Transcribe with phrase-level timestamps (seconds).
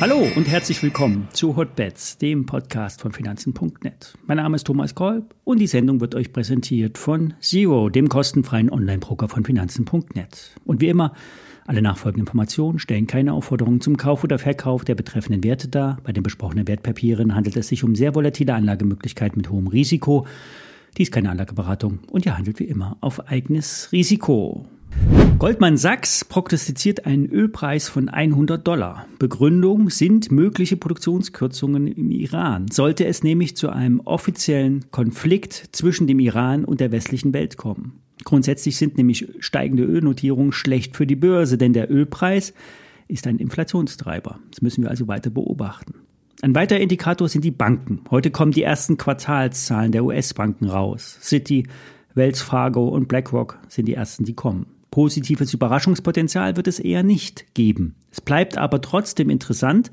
[0.00, 4.18] Hallo und herzlich willkommen zu Hotbets, dem Podcast von Finanzen.net.
[4.26, 8.70] Mein Name ist Thomas Kolb und die Sendung wird euch präsentiert von Zero, dem kostenfreien
[8.70, 10.50] Online-Broker von Finanzen.net.
[10.66, 11.14] Und wie immer,
[11.66, 15.96] alle nachfolgenden Informationen stellen keine Aufforderungen zum Kauf oder Verkauf der betreffenden Werte dar.
[16.04, 20.26] Bei den besprochenen Wertpapieren handelt es sich um sehr volatile Anlagemöglichkeiten mit hohem Risiko.
[20.96, 24.66] Dies ist keine Anlageberatung und ihr handelt wie immer auf eigenes Risiko.
[25.38, 29.06] Goldman Sachs prognostiziert einen Ölpreis von 100 Dollar.
[29.18, 32.68] Begründung sind mögliche Produktionskürzungen im Iran.
[32.70, 38.00] Sollte es nämlich zu einem offiziellen Konflikt zwischen dem Iran und der westlichen Welt kommen.
[38.22, 42.54] Grundsätzlich sind nämlich steigende Ölnotierungen schlecht für die Börse, denn der Ölpreis
[43.08, 44.38] ist ein Inflationstreiber.
[44.50, 45.94] Das müssen wir also weiter beobachten.
[46.44, 48.04] Ein weiterer Indikator sind die Banken.
[48.10, 51.16] Heute kommen die ersten Quartalszahlen der US-Banken raus.
[51.22, 51.66] Citi,
[52.12, 54.66] Wells Fargo und BlackRock sind die ersten, die kommen.
[54.90, 57.94] Positives Überraschungspotenzial wird es eher nicht geben.
[58.10, 59.90] Es bleibt aber trotzdem interessant,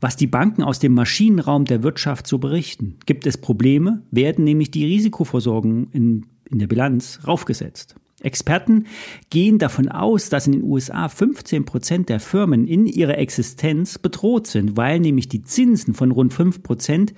[0.00, 2.98] was die Banken aus dem Maschinenraum der Wirtschaft so berichten.
[3.04, 7.96] Gibt es Probleme, werden nämlich die Risikoversorgung in, in der Bilanz raufgesetzt.
[8.22, 8.86] Experten
[9.30, 14.46] gehen davon aus, dass in den USA 15 Prozent der Firmen in ihrer Existenz bedroht
[14.46, 17.14] sind, weil nämlich die Zinsen von rund 5 Prozent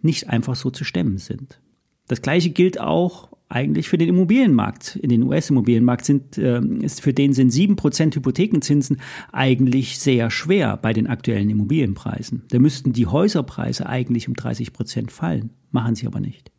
[0.00, 1.60] nicht einfach so zu stemmen sind.
[2.08, 4.96] Das gleiche gilt auch eigentlich für den Immobilienmarkt.
[4.96, 8.98] In den US-Immobilienmarkt sind, äh, ist für den sind sieben Prozent Hypothekenzinsen
[9.30, 12.42] eigentlich sehr schwer bei den aktuellen Immobilienpreisen.
[12.50, 15.50] Da müssten die Häuserpreise eigentlich um 30 Prozent fallen.
[15.70, 16.50] Machen sie aber nicht.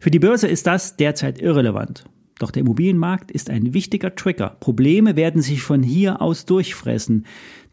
[0.00, 2.04] Für die Börse ist das derzeit irrelevant.
[2.38, 4.56] Doch der Immobilienmarkt ist ein wichtiger Trigger.
[4.60, 7.26] Probleme werden sich von hier aus durchfressen,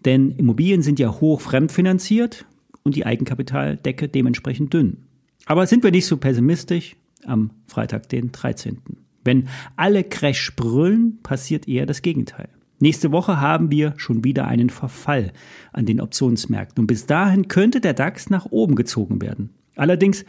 [0.06, 2.46] denn Immobilien sind ja hoch fremdfinanziert
[2.84, 4.98] und die Eigenkapitaldecke dementsprechend dünn.
[5.46, 6.96] Aber sind wir nicht so pessimistisch?
[7.28, 8.78] am Freitag, den 13.
[9.24, 12.50] Wenn alle Crash brüllen, passiert eher das Gegenteil.
[12.80, 15.32] Nächste Woche haben wir schon wieder einen Verfall
[15.72, 19.50] an den Optionsmärkten und bis dahin könnte der DAX nach oben gezogen werden.
[19.76, 20.26] Allerdings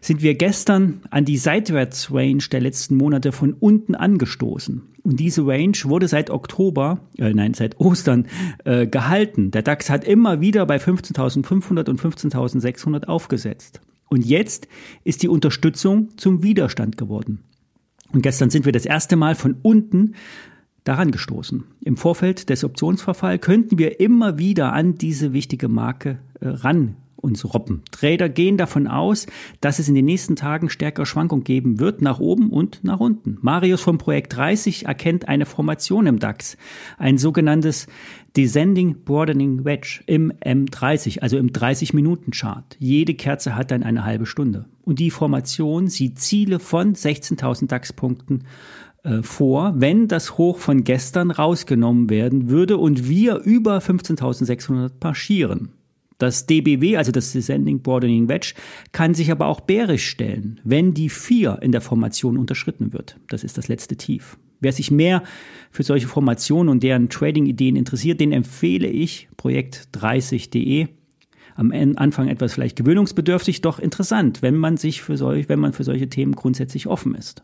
[0.00, 4.82] sind wir gestern an die Seitwärtsrange der letzten Monate von unten angestoßen.
[5.02, 8.26] Und diese Range wurde seit Oktober, äh, nein, seit Ostern
[8.64, 9.50] äh, gehalten.
[9.50, 13.80] Der DAX hat immer wieder bei 15.500 und 15.600 aufgesetzt.
[14.08, 14.68] Und jetzt
[15.04, 17.40] ist die Unterstützung zum Widerstand geworden.
[18.12, 20.14] Und gestern sind wir das erste Mal von unten
[20.84, 21.64] daran gestoßen.
[21.82, 27.54] Im Vorfeld des Optionsverfalls könnten wir immer wieder an diese wichtige Marke äh, ran uns
[27.54, 27.82] robben.
[27.90, 29.26] Trader gehen davon aus,
[29.60, 33.38] dass es in den nächsten Tagen stärker Schwankung geben wird, nach oben und nach unten.
[33.40, 36.56] Marius vom Projekt 30 erkennt eine Formation im DAX,
[36.98, 37.86] ein sogenanntes
[38.36, 42.76] Descending Broadening Wedge im M30, also im 30-Minuten-Chart.
[42.78, 44.66] Jede Kerze hat dann eine halbe Stunde.
[44.82, 48.44] Und die Formation sieht Ziele von 16.000 DAX-Punkten
[49.02, 55.70] äh, vor, wenn das Hoch von gestern rausgenommen werden würde und wir über 15.600 marschieren.
[56.20, 58.52] Das DBW, also das Descending Broadening Wedge,
[58.92, 63.16] kann sich aber auch bärisch stellen, wenn die 4 in der Formation unterschritten wird.
[63.28, 64.36] Das ist das letzte Tief.
[64.60, 65.22] Wer sich mehr
[65.70, 70.88] für solche Formationen und deren Trading-Ideen interessiert, den empfehle ich projekt30.de.
[71.54, 75.84] Am Anfang etwas vielleicht gewöhnungsbedürftig, doch interessant, wenn man sich für solch, wenn man für
[75.84, 77.42] solche Themen grundsätzlich offen ist.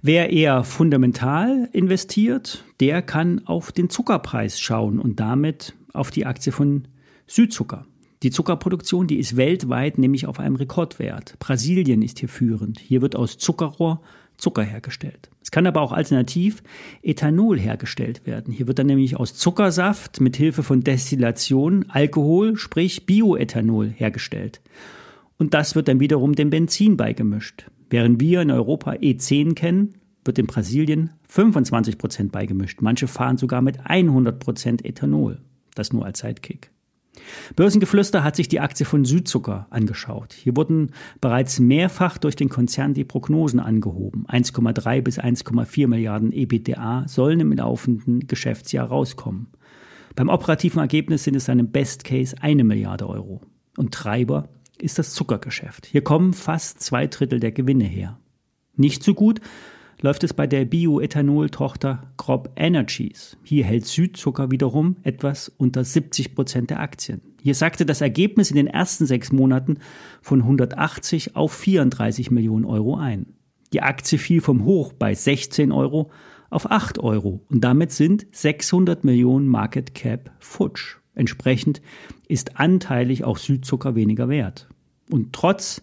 [0.00, 6.50] Wer eher fundamental investiert, der kann auf den Zuckerpreis schauen und damit auf die Aktie
[6.50, 6.88] von
[7.26, 7.86] Südzucker.
[8.22, 11.38] Die Zuckerproduktion, die ist weltweit nämlich auf einem Rekordwert.
[11.38, 12.78] Brasilien ist hier führend.
[12.78, 14.00] Hier wird aus Zuckerrohr
[14.36, 15.30] Zucker hergestellt.
[15.42, 16.62] Es kann aber auch alternativ
[17.02, 18.52] Ethanol hergestellt werden.
[18.52, 24.60] Hier wird dann nämlich aus Zuckersaft mit Hilfe von Destillation Alkohol, sprich Bioethanol hergestellt.
[25.38, 27.66] Und das wird dann wiederum dem Benzin beigemischt.
[27.90, 32.80] Während wir in Europa E10 kennen, wird in Brasilien 25 Prozent beigemischt.
[32.80, 35.40] Manche fahren sogar mit 100 Prozent Ethanol.
[35.74, 36.70] Das nur als Sidekick.
[37.56, 40.32] Börsengeflüster hat sich die Aktie von Südzucker angeschaut.
[40.32, 40.90] Hier wurden
[41.20, 44.26] bereits mehrfach durch den Konzern die Prognosen angehoben.
[44.26, 49.48] 1,3 bis 1,4 Milliarden EBITDA sollen im laufenden Geschäftsjahr rauskommen.
[50.14, 53.40] Beim operativen Ergebnis sind es dann im Best Case eine Milliarde Euro.
[53.76, 55.86] Und Treiber ist das Zuckergeschäft.
[55.86, 58.18] Hier kommen fast zwei Drittel der Gewinne her.
[58.76, 59.40] Nicht so gut
[60.04, 63.38] läuft es bei der Bioethanol-Tochter Crop Energies.
[63.42, 67.22] Hier hält Südzucker wiederum etwas unter 70 Prozent der Aktien.
[67.40, 69.78] Hier sagte das Ergebnis in den ersten sechs Monaten
[70.20, 73.32] von 180 auf 34 Millionen Euro ein.
[73.72, 76.10] Die Aktie fiel vom Hoch bei 16 Euro
[76.50, 80.98] auf 8 Euro und damit sind 600 Millionen Market Cap futsch.
[81.14, 81.80] Entsprechend
[82.28, 84.68] ist anteilig auch Südzucker weniger wert.
[85.10, 85.80] Und trotz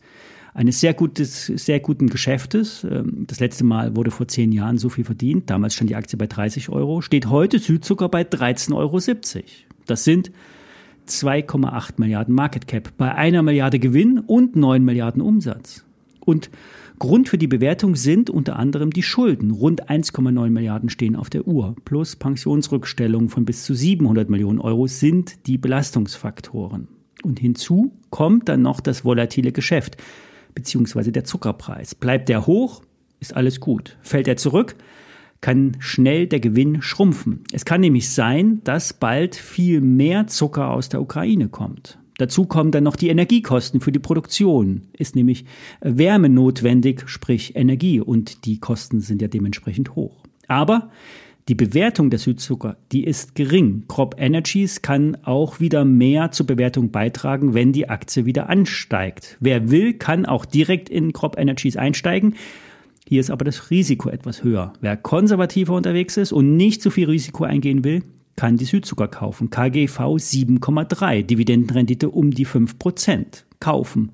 [0.54, 2.84] eines sehr, gutes, sehr guten Geschäftes.
[2.84, 5.50] Ähm, das letzte Mal wurde vor zehn Jahren so viel verdient.
[5.50, 7.02] Damals stand die Aktie bei 30 Euro.
[7.02, 9.00] Steht heute Südzucker bei 13,70 Euro.
[9.86, 10.32] Das sind
[11.08, 15.84] 2,8 Milliarden Market Cap bei einer Milliarde Gewinn und 9 Milliarden Umsatz.
[16.20, 16.50] Und
[17.00, 19.50] Grund für die Bewertung sind unter anderem die Schulden.
[19.50, 21.76] Rund 1,9 Milliarden stehen auf der Uhr.
[21.84, 26.88] Plus Pensionsrückstellungen von bis zu 700 Millionen Euro sind die Belastungsfaktoren.
[27.24, 29.98] Und hinzu kommt dann noch das volatile Geschäft,
[30.54, 31.96] beziehungsweise der Zuckerpreis.
[31.96, 32.82] Bleibt der hoch,
[33.20, 33.98] ist alles gut.
[34.02, 34.76] Fällt er zurück,
[35.42, 37.44] kann schnell der Gewinn schrumpfen.
[37.52, 41.98] Es kann nämlich sein, dass bald viel mehr Zucker aus der Ukraine kommt.
[42.18, 44.84] Dazu kommen dann noch die Energiekosten für die Produktion.
[44.94, 45.46] Ist nämlich
[45.80, 50.24] Wärme notwendig, sprich Energie, und die Kosten sind ja dementsprechend hoch.
[50.48, 50.92] Aber
[51.48, 53.86] die Bewertung der Südzucker, die ist gering.
[53.88, 59.38] Crop Energies kann auch wieder mehr zur Bewertung beitragen, wenn die Aktie wieder ansteigt.
[59.40, 62.36] Wer will, kann auch direkt in Crop Energies einsteigen.
[63.08, 64.74] Hier ist aber das Risiko etwas höher.
[64.82, 68.04] Wer konservativer unterwegs ist und nicht zu viel Risiko eingehen will,
[68.36, 69.50] kann die Südzucker kaufen.
[69.50, 73.44] KGV 7,3, Dividendenrendite um die 5%.
[73.60, 74.12] Kaufen,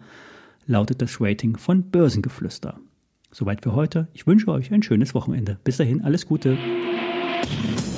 [0.66, 2.80] lautet das Rating von Börsengeflüster.
[3.32, 4.08] Soweit für heute.
[4.14, 5.60] Ich wünsche euch ein schönes Wochenende.
[5.64, 6.58] Bis dahin, alles Gute.
[7.50, 7.97] Thank you.